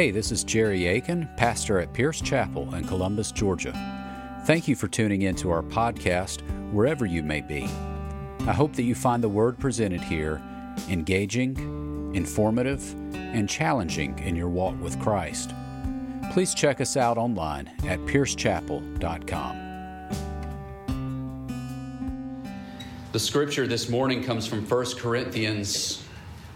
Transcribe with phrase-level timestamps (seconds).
[0.00, 3.74] Hey, this is Jerry Aiken, pastor at Pierce Chapel in Columbus, Georgia.
[4.46, 6.40] Thank you for tuning in to our podcast,
[6.72, 7.64] wherever you may be.
[8.48, 10.40] I hope that you find the word presented here
[10.88, 15.52] engaging, informative, and challenging in your walk with Christ.
[16.32, 19.56] Please check us out online at piercechapel.com.
[23.12, 26.02] The scripture this morning comes from 1 Corinthians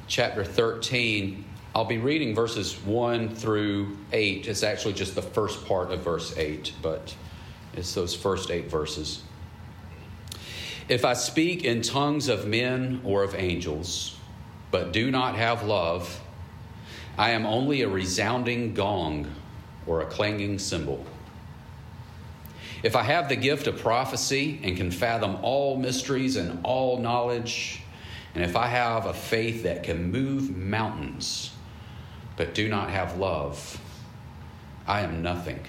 [0.06, 1.44] chapter 13.
[1.76, 4.46] I'll be reading verses 1 through 8.
[4.46, 7.16] It's actually just the first part of verse 8, but
[7.72, 9.22] it's those first eight verses.
[10.88, 14.16] If I speak in tongues of men or of angels,
[14.70, 16.20] but do not have love,
[17.18, 19.34] I am only a resounding gong
[19.84, 21.04] or a clanging cymbal.
[22.84, 27.80] If I have the gift of prophecy and can fathom all mysteries and all knowledge,
[28.36, 31.53] and if I have a faith that can move mountains
[32.36, 33.80] but do not have love,
[34.86, 35.60] I am nothing.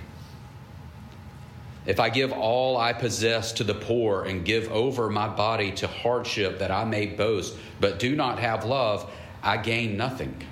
[1.86, 5.88] If I give all I possess to the poor and give over my body to
[5.88, 9.12] hardship that I may boast, but do not have love,
[9.44, 10.44] I gain nothing.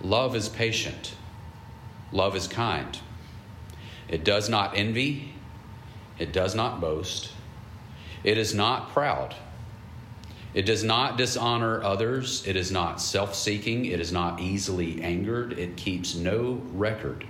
[0.00, 1.14] Love is patient.
[2.12, 2.98] Love is kind.
[4.08, 5.34] It does not envy.
[6.18, 7.30] It does not boast.
[8.24, 9.34] It is not proud.
[10.52, 12.46] It does not dishonor others.
[12.46, 13.86] It is not self seeking.
[13.86, 15.58] It is not easily angered.
[15.58, 17.24] It keeps no record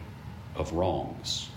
[0.54, 1.48] of wrongs.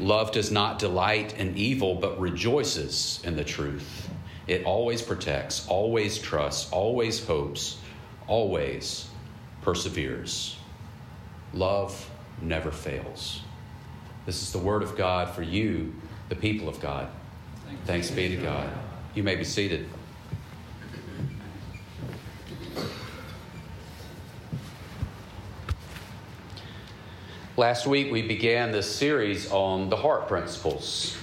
[0.00, 4.08] Love does not delight in evil, but rejoices in the truth.
[4.46, 7.78] It always protects, always trusts, always hopes,
[8.26, 9.08] always
[9.60, 10.56] perseveres.
[11.52, 13.42] Love never fails.
[14.26, 15.94] This is the word of God for you,
[16.28, 17.08] the people of God.
[17.84, 18.68] Thanks be to God.
[19.14, 19.86] You may be seated.
[27.58, 31.18] Last week we began this series on the heart principles.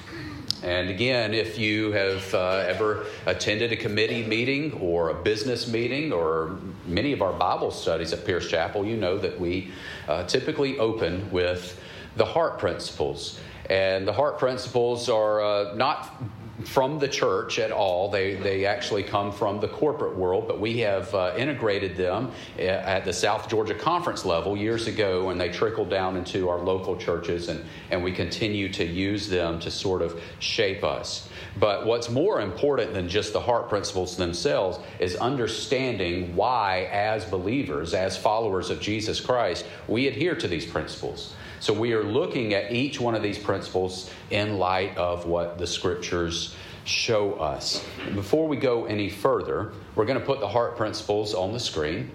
[0.62, 6.14] And again, if you have uh, ever attended a committee meeting or a business meeting
[6.14, 9.72] or many of our Bible studies at Pierce Chapel, you know that we
[10.08, 11.82] uh, typically open with
[12.18, 13.40] the heart principles.
[13.68, 16.22] And the heart principles are uh, not
[16.66, 18.10] from the church at all.
[18.10, 23.06] They, they actually come from the corporate world, but we have uh, integrated them at
[23.06, 27.50] the South Georgia Conference level years ago, and they trickled down into our local churches,
[27.50, 31.30] and, and we continue to use them to sort of shape us.
[31.58, 37.94] But what's more important than just the heart principles themselves is understanding why, as believers,
[37.94, 41.34] as followers of Jesus Christ, we adhere to these principles.
[41.60, 45.68] So we are looking at each one of these principles in light of what the
[45.68, 46.56] scriptures
[46.86, 47.84] show us.
[48.16, 52.12] Before we go any further, we're going to put the heart principles on the screen.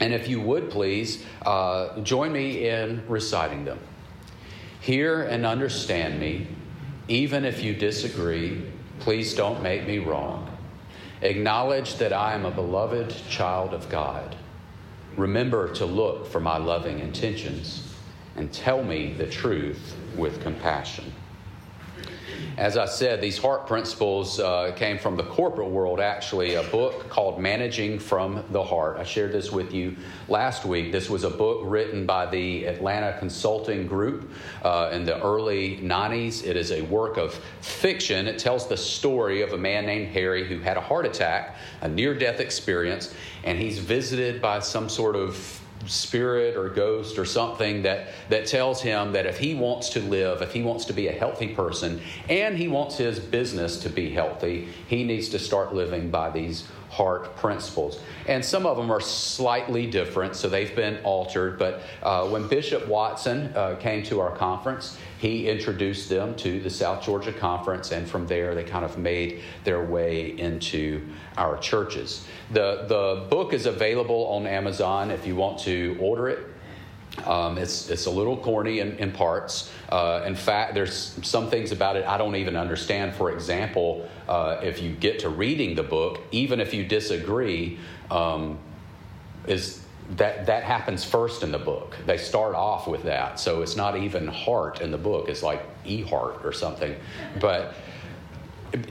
[0.00, 3.78] And if you would please, uh, join me in reciting them.
[4.80, 6.46] Hear and understand me,
[7.08, 8.70] even if you disagree.
[9.00, 10.50] Please don't make me wrong.
[11.22, 14.36] Acknowledge that I am a beloved child of God.
[15.16, 17.93] Remember to look for my loving intentions
[18.36, 21.12] and tell me the truth with compassion.
[22.56, 27.08] As I said, these heart principles uh, came from the corporate world, actually, a book
[27.08, 28.98] called Managing from the Heart.
[28.98, 29.96] I shared this with you
[30.28, 30.92] last week.
[30.92, 34.30] This was a book written by the Atlanta Consulting Group
[34.62, 36.46] uh, in the early 90s.
[36.46, 38.28] It is a work of fiction.
[38.28, 41.88] It tells the story of a man named Harry who had a heart attack, a
[41.88, 43.12] near death experience,
[43.42, 48.80] and he's visited by some sort of spirit or ghost or something that, that tells
[48.82, 52.00] him that if he wants to live, if he wants to be a healthy person,
[52.28, 56.66] and he wants his business to be healthy, he needs to start living by these
[56.94, 57.98] heart principles.
[58.28, 61.58] And some of them are slightly different, so they've been altered.
[61.58, 66.70] But uh, when Bishop Watson uh, came to our conference, he introduced them to the
[66.70, 71.04] South Georgia Conference, and from there they kind of made their way into
[71.36, 72.26] our churches.
[72.52, 76.38] The, the book is available on Amazon if you want to order it.
[77.24, 79.70] Um, it's, it's a little corny in, in parts.
[79.88, 83.14] Uh, in fact, there's some things about it I don't even understand.
[83.14, 87.78] For example, uh, if you get to reading the book, even if you disagree,
[88.10, 88.58] um,
[89.46, 89.80] is
[90.16, 91.96] that that happens first in the book.
[92.06, 95.28] They start off with that, so it's not even heart in the book.
[95.28, 96.94] It's like e heart or something,
[97.40, 97.74] but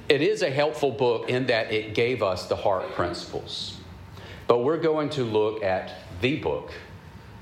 [0.10, 3.78] it is a helpful book in that it gave us the heart principles.
[4.48, 5.92] But we're going to look at
[6.22, 6.72] the book,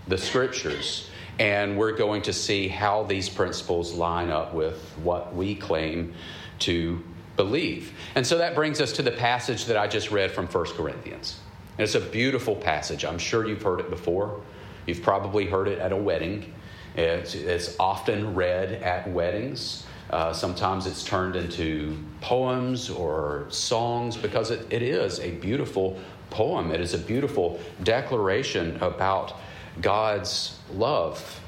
[0.07, 1.09] the scriptures,
[1.39, 6.13] and we're going to see how these principles line up with what we claim
[6.59, 7.01] to
[7.36, 7.94] believe.
[8.15, 11.39] And so that brings us to the passage that I just read from 1 Corinthians.
[11.77, 13.06] And it's a beautiful passage.
[13.06, 14.42] I'm sure you've heard it before.
[14.86, 16.54] You've probably heard it at a wedding.
[16.95, 19.86] It's, it's often read at weddings.
[20.09, 25.97] Uh, sometimes it's turned into poems or songs because it, it is a beautiful
[26.30, 26.71] poem.
[26.71, 29.36] It is a beautiful declaration about
[29.79, 31.39] God's love.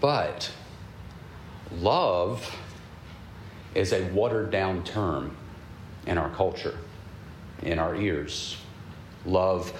[0.00, 0.50] But
[1.80, 2.56] love
[3.74, 5.36] is a watered down term
[6.06, 6.76] in our culture,
[7.62, 8.56] in our ears.
[9.24, 9.72] Love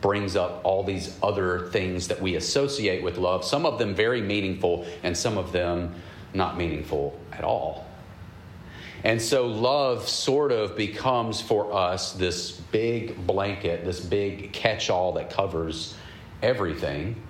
[0.00, 4.20] brings up all these other things that we associate with love, some of them very
[4.20, 5.94] meaningful, and some of them
[6.34, 7.86] not meaningful at all.
[9.04, 15.12] And so love sort of becomes for us this big blanket, this big catch all
[15.12, 15.96] that covers
[16.42, 17.20] everything.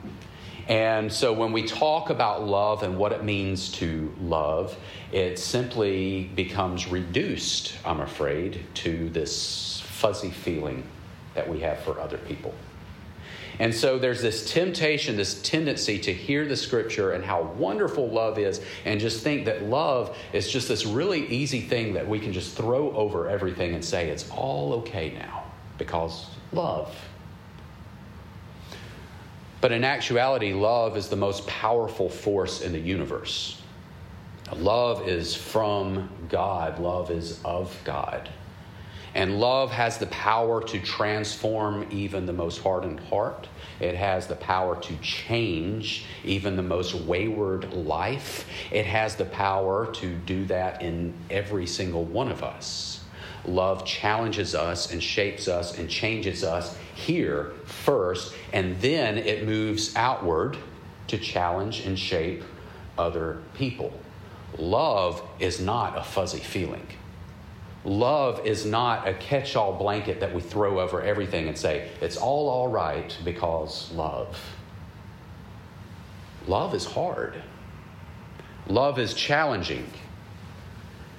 [0.68, 4.76] And so when we talk about love and what it means to love,
[5.12, 10.84] it simply becomes reduced, I'm afraid, to this fuzzy feeling
[11.34, 12.54] that we have for other people.
[13.58, 18.38] And so there's this temptation, this tendency to hear the scripture and how wonderful love
[18.38, 22.32] is, and just think that love is just this really easy thing that we can
[22.32, 25.44] just throw over everything and say it's all okay now
[25.76, 26.94] because love.
[29.60, 33.60] But in actuality, love is the most powerful force in the universe.
[34.56, 38.28] Love is from God, love is of God.
[39.14, 43.48] And love has the power to transform even the most hardened heart.
[43.80, 48.46] It has the power to change even the most wayward life.
[48.70, 52.97] It has the power to do that in every single one of us.
[53.48, 59.96] Love challenges us and shapes us and changes us here first, and then it moves
[59.96, 60.56] outward
[61.06, 62.44] to challenge and shape
[62.98, 63.92] other people.
[64.58, 66.86] Love is not a fuzzy feeling.
[67.84, 72.18] Love is not a catch all blanket that we throw over everything and say, it's
[72.18, 74.38] all all right because love.
[76.46, 77.42] Love is hard.
[78.66, 79.90] Love is challenging.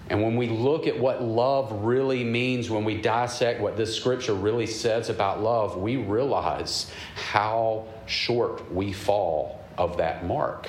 [0.10, 4.34] And when we look at what love really means, when we dissect what this scripture
[4.34, 6.92] really says about love, we realize
[7.32, 10.68] how short we fall of that mark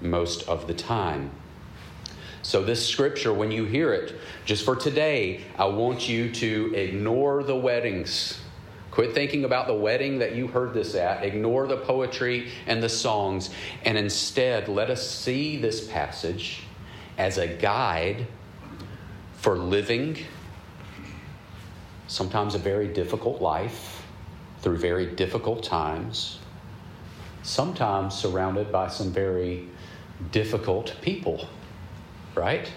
[0.00, 1.30] most of the time.
[2.42, 7.44] So, this scripture, when you hear it, just for today, I want you to ignore
[7.44, 8.40] the weddings.
[8.90, 11.24] Quit thinking about the wedding that you heard this at.
[11.24, 13.50] Ignore the poetry and the songs.
[13.84, 16.64] And instead, let us see this passage
[17.16, 18.26] as a guide
[19.42, 20.16] for living
[22.06, 24.02] sometimes a very difficult life
[24.62, 26.38] through very difficult times,
[27.42, 29.68] sometimes surrounded by some very
[30.30, 31.46] difficult people
[32.34, 32.70] right?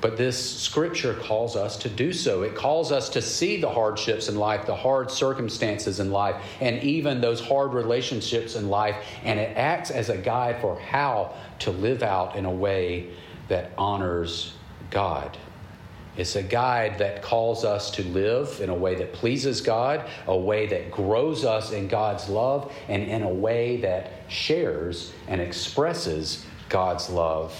[0.00, 2.42] But this scripture calls us to do so.
[2.42, 6.82] It calls us to see the hardships in life, the hard circumstances in life, and
[6.82, 8.96] even those hard relationships in life.
[9.24, 13.10] And it acts as a guide for how to live out in a way
[13.48, 14.52] that honors
[14.90, 15.36] God.
[16.16, 20.36] It's a guide that calls us to live in a way that pleases God, a
[20.36, 26.46] way that grows us in God's love, and in a way that shares and expresses
[26.70, 27.54] God's love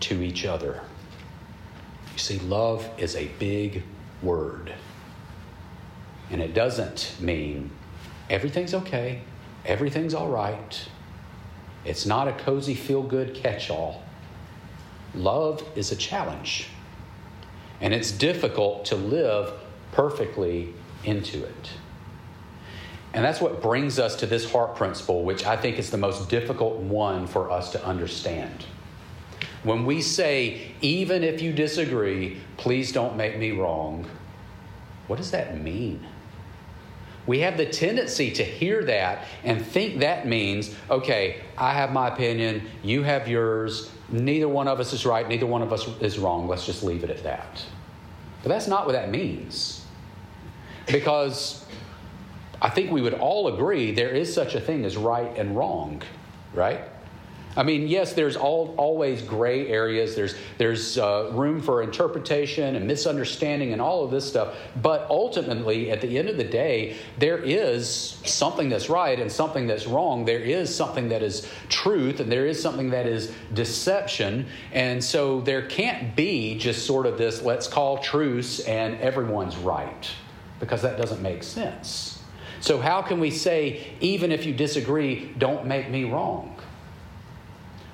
[0.00, 0.80] to each other.
[2.12, 3.82] You see, love is a big
[4.22, 4.72] word.
[6.30, 7.70] And it doesn't mean
[8.28, 9.22] everything's okay,
[9.64, 10.88] everything's all right.
[11.84, 14.02] It's not a cozy, feel good catch all.
[15.14, 16.68] Love is a challenge.
[17.80, 19.52] And it's difficult to live
[19.92, 20.74] perfectly
[21.04, 21.70] into it.
[23.12, 26.28] And that's what brings us to this heart principle, which I think is the most
[26.28, 28.66] difficult one for us to understand.
[29.64, 34.06] When we say, even if you disagree, please don't make me wrong,
[35.06, 36.06] what does that mean?
[37.26, 42.08] We have the tendency to hear that and think that means, okay, I have my
[42.08, 46.18] opinion, you have yours, neither one of us is right, neither one of us is
[46.18, 47.62] wrong, let's just leave it at that.
[48.42, 49.84] But that's not what that means.
[50.86, 51.64] Because
[52.60, 56.02] I think we would all agree there is such a thing as right and wrong,
[56.54, 56.80] right?
[57.56, 60.14] I mean, yes, there's all, always gray areas.
[60.14, 64.56] There's, there's uh, room for interpretation and misunderstanding and all of this stuff.
[64.80, 69.66] But ultimately, at the end of the day, there is something that's right and something
[69.66, 70.24] that's wrong.
[70.24, 74.46] There is something that is truth and there is something that is deception.
[74.72, 80.08] And so there can't be just sort of this let's call truce and everyone's right,
[80.60, 82.22] because that doesn't make sense.
[82.60, 86.59] So, how can we say, even if you disagree, don't make me wrong?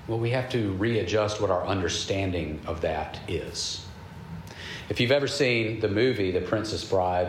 [0.08, 3.84] Well, we have to readjust what our understanding of that is.
[4.88, 7.28] If you've ever seen the movie The Princess Bride,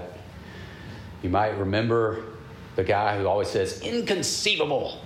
[1.24, 2.24] you might remember
[2.76, 5.02] the guy who always says, inconceivable.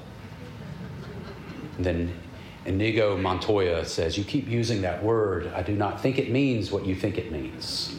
[1.77, 2.13] And then
[2.65, 5.47] Inigo Montoya says, You keep using that word.
[5.55, 7.95] I do not think it means what you think it means.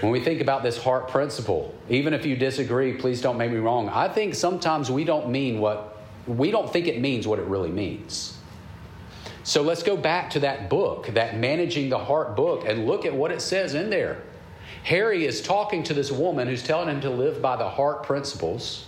[0.00, 3.58] When we think about this heart principle, even if you disagree, please don't make me
[3.58, 3.88] wrong.
[3.88, 5.95] I think sometimes we don't mean what,
[6.26, 8.38] we don't think it means what it really means.
[9.44, 13.14] So let's go back to that book, that Managing the Heart book, and look at
[13.14, 14.22] what it says in there.
[14.82, 18.86] Harry is talking to this woman who's telling him to live by the heart principles.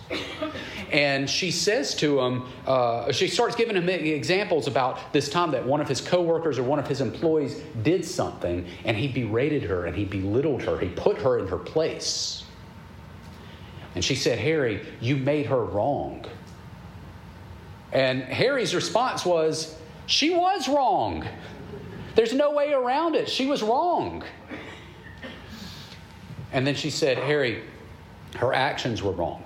[0.93, 5.67] And she says to him, uh, she starts giving him examples about this time that
[5.67, 9.87] one of his coworkers or one of his employees did something and he berated her
[9.87, 10.79] and he belittled her.
[10.79, 12.45] He put her in her place.
[13.97, 16.25] And she said, Harry, you made her wrong.
[17.93, 19.77] And Harry's response was,
[20.07, 21.27] She was wrong.
[22.15, 23.29] There's no way around it.
[23.29, 24.25] She was wrong.
[26.53, 27.63] And then she said, Harry,
[28.37, 29.45] her actions were wrong.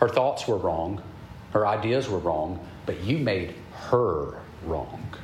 [0.00, 1.02] Her thoughts were wrong.
[1.52, 2.66] Her ideas were wrong.
[2.86, 5.14] But you made her wrong.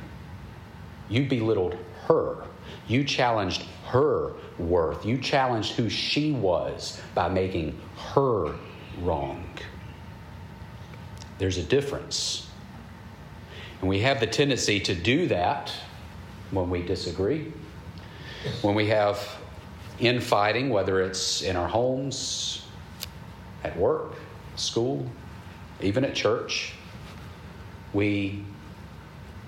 [1.09, 2.45] You belittled her.
[2.87, 5.05] You challenged her worth.
[5.05, 7.79] You challenged who she was by making
[8.13, 8.55] her
[9.01, 9.48] wrong.
[11.39, 12.47] There's a difference.
[13.81, 15.73] And we have the tendency to do that
[16.51, 17.51] when we disagree,
[18.61, 19.27] when we have
[19.99, 22.65] infighting, whether it's in our homes,
[23.63, 24.15] at work,
[24.55, 25.05] school,
[25.81, 26.73] even at church.
[27.93, 28.43] We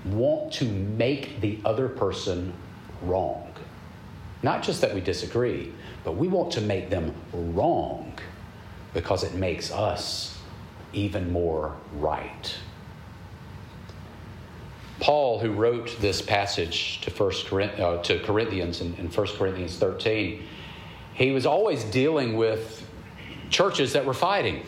[0.05, 2.53] want to make the other person
[3.03, 3.53] wrong.
[4.43, 5.71] Not just that we disagree,
[6.03, 8.13] but we want to make them wrong
[8.93, 10.38] because it makes us
[10.93, 12.55] even more right.
[15.00, 20.43] Paul, who wrote this passage to, First, uh, to Corinthians in, in 1 Corinthians 13,
[21.13, 22.88] he was always dealing with
[23.50, 24.63] churches that were fighting.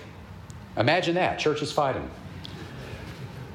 [0.75, 2.09] Imagine that, churches fighting.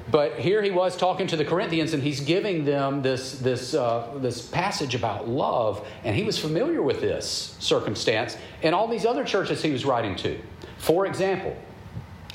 [0.09, 4.09] But here he was talking to the Corinthians, and he's giving them this, this, uh,
[4.17, 9.23] this passage about love, and he was familiar with this circumstance in all these other
[9.23, 10.39] churches he was writing to.
[10.77, 11.55] For example,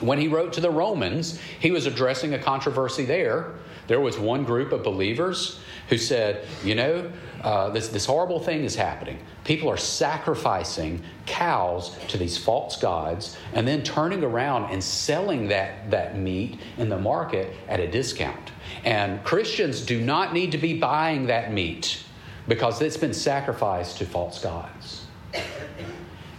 [0.01, 3.55] when he wrote to the Romans, he was addressing a controversy there
[3.87, 7.11] there was one group of believers who said, you know,
[7.43, 9.19] uh, this, this horrible thing is happening.
[9.45, 15.91] People are sacrificing cows to these false gods and then turning around and selling that,
[15.91, 18.53] that meat in the market at a discount.
[18.85, 22.03] And Christians do not need to be buying that meat
[22.49, 25.07] because it's been sacrificed to false gods.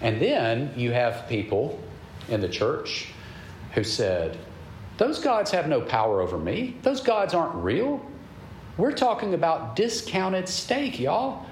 [0.02, 1.80] And then you have people
[2.30, 3.10] in the church
[3.76, 4.38] who said,
[4.98, 6.78] those gods have no power over me.
[6.82, 8.04] Those gods aren't real.
[8.78, 11.46] We're talking about discounted steak, y'all.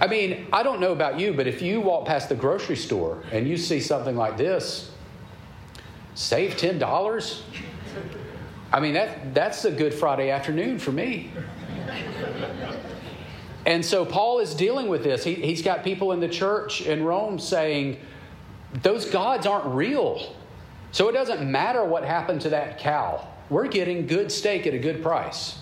[0.00, 3.22] I mean, I don't know about you, but if you walk past the grocery store
[3.30, 4.90] and you see something like this,
[6.14, 7.42] save $10.
[8.72, 11.30] I mean, that, that's a good Friday afternoon for me.
[13.66, 15.22] And so Paul is dealing with this.
[15.22, 17.98] He, he's got people in the church in Rome saying,
[18.82, 20.34] those gods aren't real.
[20.92, 23.26] So it doesn't matter what happened to that cow.
[23.48, 25.58] We're getting good steak at a good price.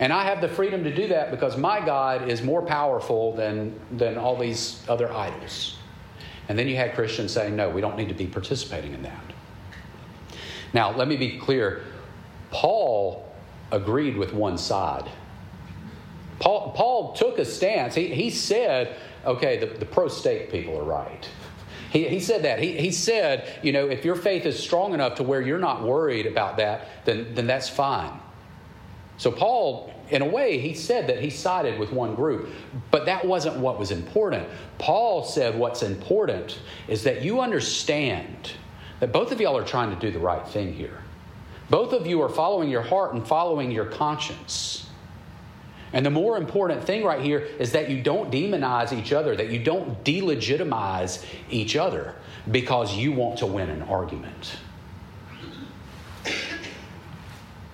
[0.00, 3.78] And I have the freedom to do that because my God is more powerful than,
[3.92, 5.76] than all these other idols.
[6.48, 9.24] And then you had Christians saying, no, we don't need to be participating in that.
[10.72, 11.84] Now, let me be clear.
[12.50, 13.32] Paul
[13.70, 15.08] agreed with one side.
[16.40, 17.94] Paul, Paul took a stance.
[17.94, 21.28] He, he said, okay, the, the pro steak people are right.
[21.94, 22.58] He, he said that.
[22.58, 25.84] He, he said, you know, if your faith is strong enough to where you're not
[25.84, 28.20] worried about that, then, then that's fine.
[29.16, 32.48] So, Paul, in a way, he said that he sided with one group,
[32.90, 34.48] but that wasn't what was important.
[34.78, 36.58] Paul said what's important
[36.88, 38.50] is that you understand
[38.98, 41.00] that both of y'all are trying to do the right thing here.
[41.70, 44.83] Both of you are following your heart and following your conscience.
[45.94, 49.50] And the more important thing right here is that you don't demonize each other, that
[49.50, 52.16] you don't delegitimize each other
[52.50, 54.56] because you want to win an argument.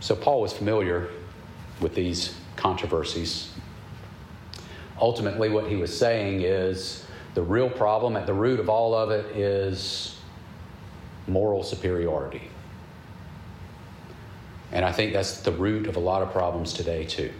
[0.00, 1.09] So, Paul was familiar
[1.81, 3.53] with these controversies.
[5.00, 9.11] Ultimately, what he was saying is the real problem at the root of all of
[9.11, 10.19] it is
[11.27, 12.50] moral superiority.
[14.73, 17.33] And I think that's the root of a lot of problems today, too.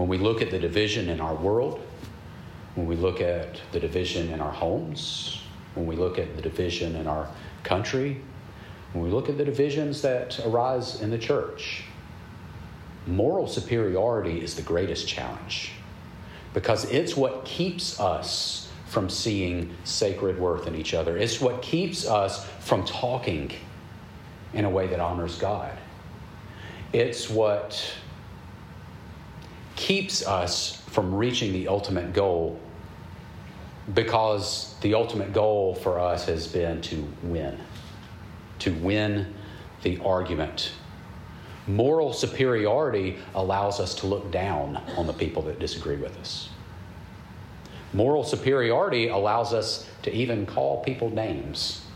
[0.00, 1.78] When we look at the division in our world,
[2.74, 5.42] when we look at the division in our homes,
[5.74, 7.28] when we look at the division in our
[7.64, 8.22] country,
[8.94, 11.84] when we look at the divisions that arise in the church,
[13.06, 15.72] moral superiority is the greatest challenge
[16.54, 21.18] because it's what keeps us from seeing sacred worth in each other.
[21.18, 23.52] It's what keeps us from talking
[24.54, 25.76] in a way that honors God.
[26.94, 27.92] It's what
[29.80, 32.60] keeps us from reaching the ultimate goal
[33.94, 37.58] because the ultimate goal for us has been to win,
[38.58, 39.34] to win
[39.82, 40.72] the argument.
[41.66, 46.50] Moral superiority allows us to look down on the people that disagree with us.
[47.94, 51.86] Moral superiority allows us to even call people names.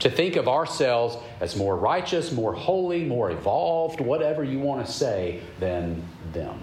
[0.00, 4.92] To think of ourselves as more righteous, more holy, more evolved, whatever you want to
[4.92, 6.62] say, than them.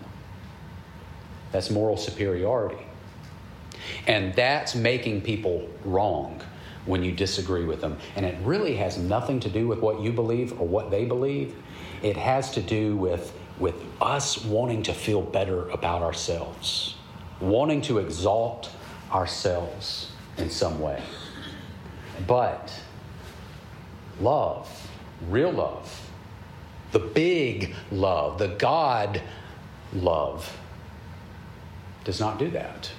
[1.51, 2.83] That's moral superiority.
[4.07, 6.41] And that's making people wrong
[6.85, 7.97] when you disagree with them.
[8.15, 11.55] And it really has nothing to do with what you believe or what they believe.
[12.01, 16.95] It has to do with, with us wanting to feel better about ourselves
[17.43, 18.69] wanting to exalt
[19.11, 21.01] ourselves in some way.
[22.25, 22.73] But
[24.19, 24.69] love,
[25.29, 26.09] real love,
[26.91, 29.21] the big love, the God
[29.95, 30.57] love,
[32.03, 32.91] does not do that.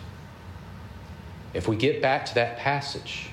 [1.52, 3.28] If we get back to that passage,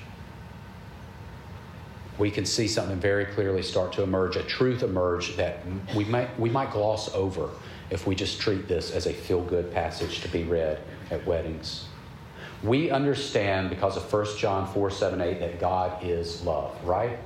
[2.18, 5.60] we can see something very clearly start to emerge, a truth emerge that
[5.96, 7.50] we might, we might gloss over
[7.90, 10.78] if we just treat this as a feel good passage to be read
[11.10, 11.86] at weddings.
[12.62, 17.18] We understand because of 1 John 4 7 8 that God is love, right?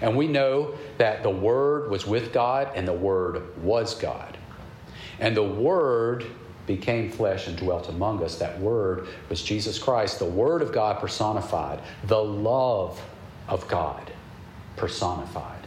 [0.00, 4.33] And we know that the Word was with God and the Word was God.
[5.20, 6.26] And the Word
[6.66, 8.38] became flesh and dwelt among us.
[8.38, 13.00] That Word was Jesus Christ, the Word of God personified, the love
[13.48, 14.12] of God
[14.76, 15.64] personified.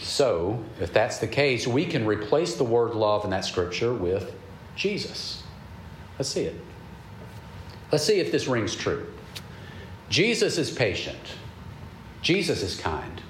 [0.00, 4.32] So, if that's the case, we can replace the word love in that scripture with
[4.76, 5.42] Jesus.
[6.18, 6.60] Let's see it.
[7.90, 9.06] Let's see if this rings true.
[10.08, 11.18] Jesus is patient.
[12.22, 13.22] Jesus is kind.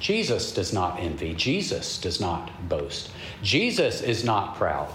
[0.00, 1.34] Jesus does not envy.
[1.34, 3.10] Jesus does not boast.
[3.42, 4.92] Jesus is not proud.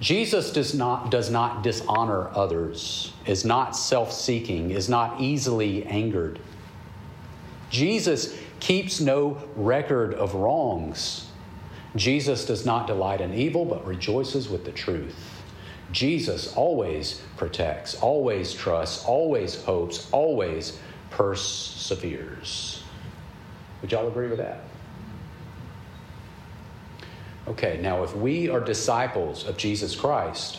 [0.00, 6.38] Jesus does not, does not dishonor others, is not self seeking, is not easily angered.
[7.70, 11.26] Jesus keeps no record of wrongs.
[11.96, 15.16] Jesus does not delight in evil, but rejoices with the truth.
[15.90, 20.78] Jesus always protects, always trusts, always hopes, always
[21.10, 22.77] perseveres.
[23.80, 24.60] Would y'all agree with that?
[27.48, 30.58] Okay, now if we are disciples of Jesus Christ,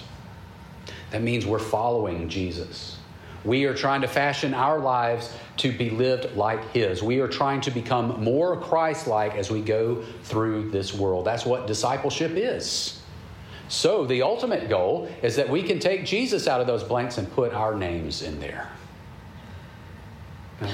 [1.12, 2.98] that means we're following Jesus.
[3.46, 7.02] We are trying to fashion our lives to be lived like His.
[7.02, 11.26] We are trying to become more Christ like as we go through this world.
[11.26, 13.02] That's what discipleship is.
[13.70, 17.32] So, the ultimate goal is that we can take Jesus out of those blanks and
[17.32, 18.68] put our names in there.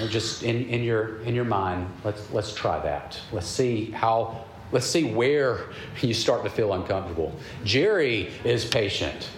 [0.09, 3.19] Just in, in, your, in your mind, let's, let's try that.
[3.31, 5.69] Let's see how, let's see where
[6.01, 7.35] you start to feel uncomfortable.
[7.63, 9.29] Jerry is patient.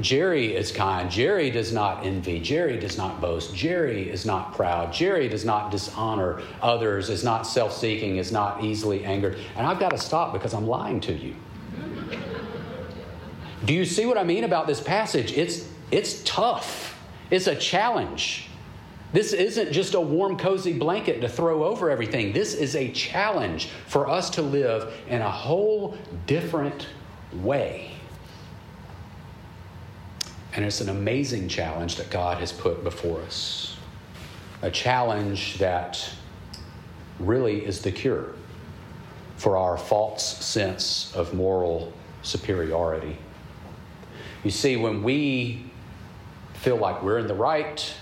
[0.00, 1.10] Jerry is kind.
[1.10, 2.38] Jerry does not envy.
[2.38, 3.54] Jerry does not boast.
[3.54, 4.92] Jerry is not proud.
[4.92, 9.38] Jerry does not dishonor others, is not self seeking, is not easily angered.
[9.56, 11.34] And I've got to stop because I'm lying to you.
[13.64, 15.32] Do you see what I mean about this passage?
[15.32, 16.96] It's, it's tough,
[17.30, 18.45] it's a challenge.
[19.16, 22.34] This isn't just a warm, cozy blanket to throw over everything.
[22.34, 26.88] This is a challenge for us to live in a whole different
[27.32, 27.92] way.
[30.52, 33.78] And it's an amazing challenge that God has put before us.
[34.60, 36.10] A challenge that
[37.18, 38.34] really is the cure
[39.38, 43.16] for our false sense of moral superiority.
[44.44, 45.64] You see, when we
[46.52, 47.95] feel like we're in the right,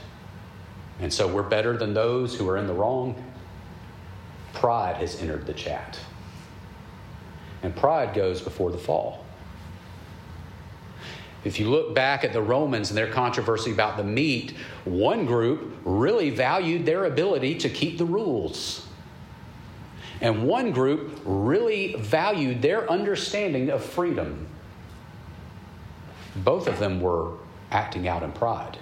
[1.01, 3.23] and so we're better than those who are in the wrong,
[4.53, 5.99] pride has entered the chat.
[7.63, 9.25] And pride goes before the fall.
[11.45, 14.55] If you look back at the Romans and their controversy about the meat,
[14.85, 18.87] one group really valued their ability to keep the rules.
[20.21, 24.49] And one group really valued their understanding of freedom
[26.37, 27.33] both of them were
[27.71, 28.79] acting out in pride.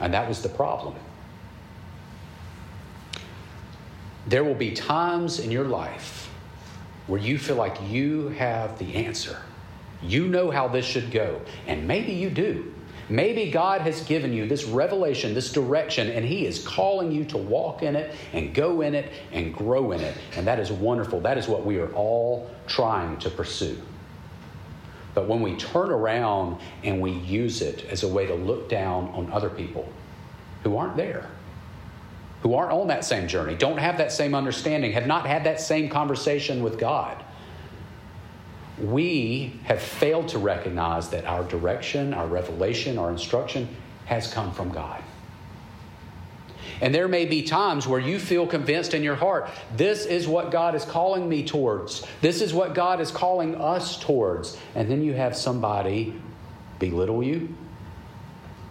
[0.00, 0.94] And that was the problem.
[4.26, 6.30] There will be times in your life
[7.06, 9.38] where you feel like you have the answer.
[10.02, 11.40] You know how this should go.
[11.66, 12.72] And maybe you do.
[13.08, 17.36] Maybe God has given you this revelation, this direction, and He is calling you to
[17.36, 20.16] walk in it and go in it and grow in it.
[20.36, 21.20] And that is wonderful.
[21.20, 23.78] That is what we are all trying to pursue.
[25.14, 29.08] But when we turn around and we use it as a way to look down
[29.10, 29.88] on other people
[30.64, 31.28] who aren't there,
[32.42, 35.60] who aren't on that same journey, don't have that same understanding, have not had that
[35.60, 37.22] same conversation with God,
[38.78, 43.68] we have failed to recognize that our direction, our revelation, our instruction
[44.06, 45.03] has come from God.
[46.84, 50.50] And there may be times where you feel convinced in your heart, this is what
[50.50, 52.06] God is calling me towards.
[52.20, 54.58] This is what God is calling us towards.
[54.74, 56.12] And then you have somebody
[56.78, 57.56] belittle you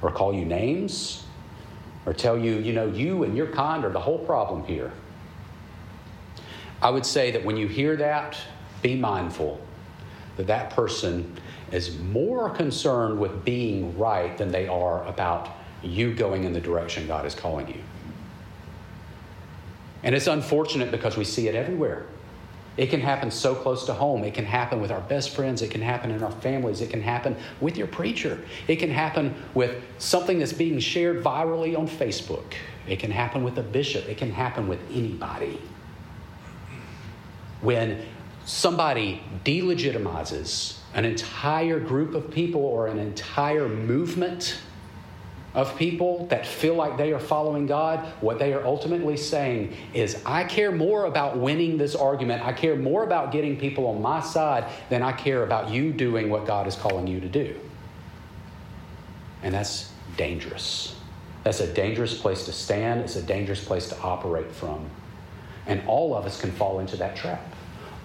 [0.03, 1.23] or call you names
[2.05, 4.91] or tell you, you know, you and your kind are the whole problem here.
[6.83, 8.37] I would say that when you hear that,
[8.83, 9.59] be mindful
[10.37, 11.35] that that person
[11.71, 15.49] is more concerned with being right than they are about
[15.81, 17.81] you going in the direction God is calling you.
[20.03, 22.05] And it's unfortunate because we see it everywhere.
[22.75, 24.23] It can happen so close to home.
[24.23, 25.61] It can happen with our best friends.
[25.61, 26.81] It can happen in our families.
[26.81, 28.39] It can happen with your preacher.
[28.67, 32.53] It can happen with something that's being shared virally on Facebook.
[32.87, 34.09] It can happen with a bishop.
[34.09, 35.61] It can happen with anybody.
[37.61, 38.03] When
[38.45, 44.57] somebody delegitimizes an entire group of people or an entire movement,
[45.53, 50.21] of people that feel like they are following God, what they are ultimately saying is,
[50.25, 52.43] I care more about winning this argument.
[52.43, 56.29] I care more about getting people on my side than I care about you doing
[56.29, 57.55] what God is calling you to do.
[59.43, 60.95] And that's dangerous.
[61.43, 64.89] That's a dangerous place to stand, it's a dangerous place to operate from.
[65.67, 67.41] And all of us can fall into that trap.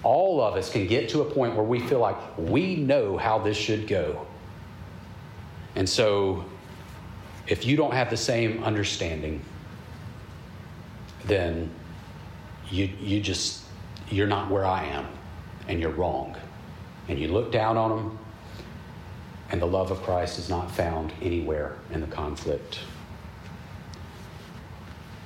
[0.03, 3.39] All of us can get to a point where we feel like we know how
[3.39, 4.25] this should go.
[5.75, 6.45] And so
[7.49, 9.41] if you don't have the same understanding,
[11.25, 11.69] then
[12.69, 13.63] you, you just,
[14.09, 15.07] you're not where I am,
[15.67, 16.37] and you're wrong.
[17.07, 18.19] And you look down on them,
[19.49, 22.81] and the love of Christ is not found anywhere in the conflict.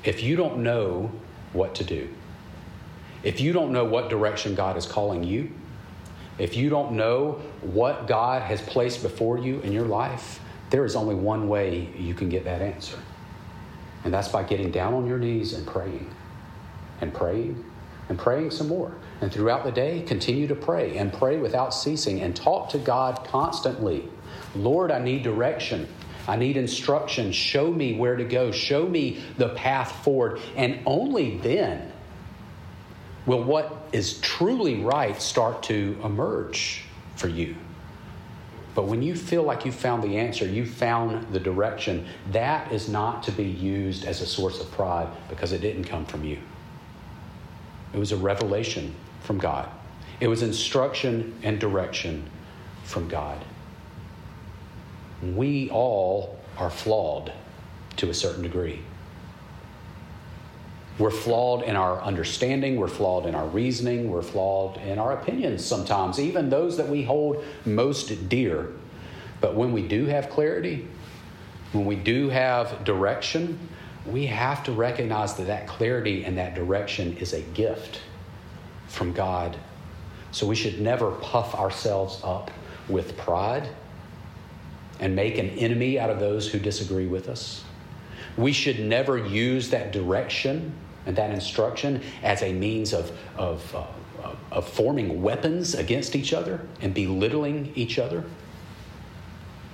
[0.05, 1.11] If you don't know
[1.51, 2.07] what to do,
[3.23, 5.51] if you don't know what direction God is calling you,
[6.37, 10.39] if you don't know what God has placed before you in your life,
[10.73, 12.97] there is only one way you can get that answer,
[14.03, 16.09] and that's by getting down on your knees and praying,
[16.99, 17.63] and praying,
[18.09, 18.91] and praying some more.
[19.21, 23.23] And throughout the day, continue to pray and pray without ceasing and talk to God
[23.27, 24.09] constantly.
[24.55, 25.87] Lord, I need direction.
[26.27, 27.31] I need instruction.
[27.31, 28.51] Show me where to go.
[28.51, 30.41] Show me the path forward.
[30.55, 31.91] And only then
[33.27, 36.81] will what is truly right start to emerge
[37.15, 37.55] for you.
[38.75, 42.89] But when you feel like you found the answer, you found the direction, that is
[42.89, 46.39] not to be used as a source of pride because it didn't come from you.
[47.93, 49.69] It was a revelation from God,
[50.19, 52.29] it was instruction and direction
[52.83, 53.43] from God.
[55.21, 57.31] We all are flawed
[57.97, 58.81] to a certain degree.
[60.99, 65.65] We're flawed in our understanding, we're flawed in our reasoning, we're flawed in our opinions
[65.65, 68.71] sometimes, even those that we hold most dear.
[69.41, 70.87] But when we do have clarity,
[71.71, 73.57] when we do have direction,
[74.05, 78.01] we have to recognize that that clarity and that direction is a gift
[78.87, 79.57] from God.
[80.31, 82.51] So we should never puff ourselves up
[82.87, 83.67] with pride
[84.99, 87.63] and make an enemy out of those who disagree with us.
[88.37, 90.73] We should never use that direction
[91.05, 96.61] and that instruction as a means of, of, uh, of forming weapons against each other
[96.81, 98.23] and belittling each other.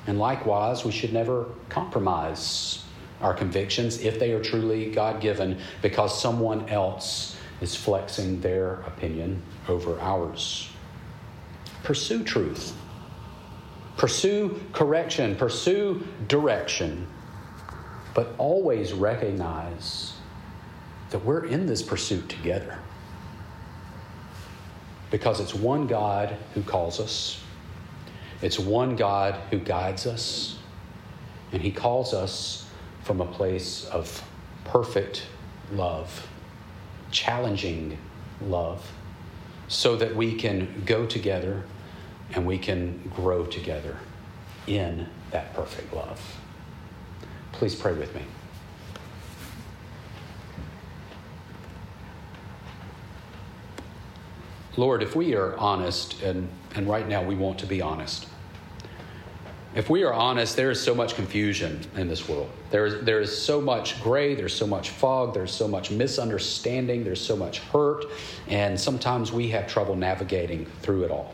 [0.07, 2.83] And likewise, we should never compromise
[3.21, 9.41] our convictions if they are truly God given because someone else is flexing their opinion
[9.67, 10.69] over ours.
[11.83, 12.73] Pursue truth,
[13.97, 17.05] pursue correction, pursue direction,
[18.13, 20.13] but always recognize
[21.09, 22.77] that we're in this pursuit together.
[25.11, 27.41] Because it's one God who calls us,
[28.41, 30.59] it's one God who guides us,
[31.51, 32.67] and He calls us
[33.03, 34.23] from a place of
[34.65, 35.25] perfect
[35.71, 36.27] love,
[37.11, 37.97] challenging
[38.41, 38.91] love,
[39.67, 41.63] so that we can go together
[42.33, 43.97] and we can grow together
[44.67, 46.21] in that perfect love.
[47.51, 48.21] Please pray with me.
[54.79, 58.27] Lord, if we are honest, and, and right now we want to be honest,
[59.75, 62.49] if we are honest, there is so much confusion in this world.
[62.71, 67.03] There is, there is so much gray, there's so much fog, there's so much misunderstanding,
[67.03, 68.05] there's so much hurt,
[68.47, 71.33] and sometimes we have trouble navigating through it all.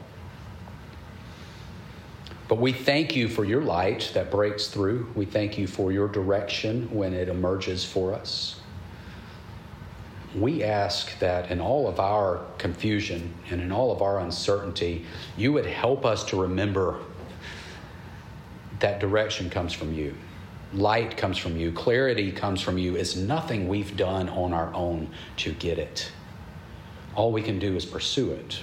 [2.48, 5.12] But we thank you for your light that breaks through.
[5.16, 8.60] We thank you for your direction when it emerges for us.
[10.38, 15.06] We ask that in all of our confusion and in all of our uncertainty,
[15.38, 17.00] you would help us to remember
[18.80, 20.14] that direction comes from you.
[20.74, 21.72] Light comes from you.
[21.72, 22.96] Clarity comes from you.
[22.98, 26.12] It's nothing we've done on our own to get it.
[27.16, 28.60] All we can do is pursue it.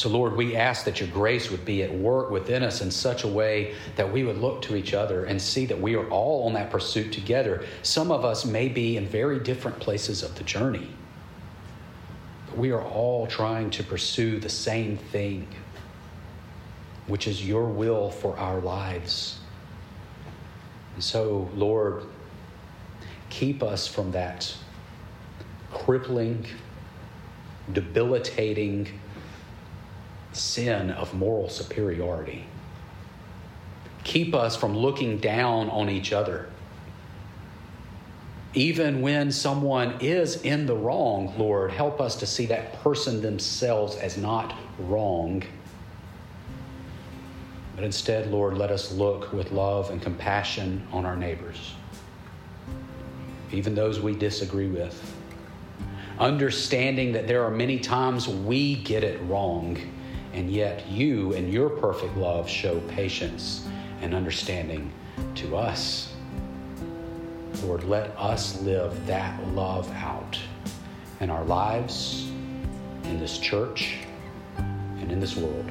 [0.00, 3.24] So, Lord, we ask that your grace would be at work within us in such
[3.24, 6.46] a way that we would look to each other and see that we are all
[6.46, 7.66] on that pursuit together.
[7.82, 10.88] Some of us may be in very different places of the journey,
[12.46, 15.46] but we are all trying to pursue the same thing,
[17.06, 19.38] which is your will for our lives.
[20.94, 22.04] And so, Lord,
[23.28, 24.50] keep us from that
[25.74, 26.46] crippling,
[27.74, 28.99] debilitating,
[30.32, 32.44] sin of moral superiority.
[34.04, 36.48] Keep us from looking down on each other.
[38.54, 43.96] Even when someone is in the wrong, Lord, help us to see that person themselves
[43.96, 45.44] as not wrong.
[47.76, 51.74] But instead, Lord, let us look with love and compassion on our neighbors,
[53.52, 55.00] even those we disagree with.
[56.18, 59.78] Understanding that there are many times we get it wrong
[60.32, 63.66] and yet you, and your perfect love, show patience
[64.00, 64.92] and understanding
[65.34, 66.12] to us.
[67.62, 70.38] Lord, let us live that love out
[71.20, 72.30] in our lives,
[73.04, 73.98] in this church,
[74.56, 75.70] and in this world.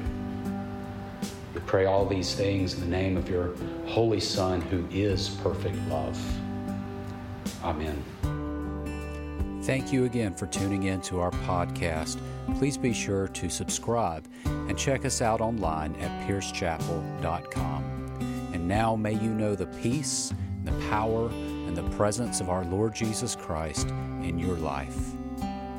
[1.54, 3.54] We pray all these things in the name of your
[3.86, 6.20] Holy Son, who is perfect love.
[7.64, 8.02] Amen.
[9.70, 12.18] Thank you again for tuning in to our podcast.
[12.58, 18.50] Please be sure to subscribe and check us out online at piercechapel.com.
[18.52, 22.96] And now may you know the peace, the power, and the presence of our Lord
[22.96, 23.86] Jesus Christ
[24.24, 25.12] in your life.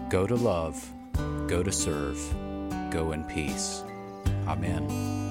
[0.10, 0.89] Go to love,
[1.47, 2.17] go to serve,
[2.91, 3.84] go in peace.
[4.47, 5.31] Amen.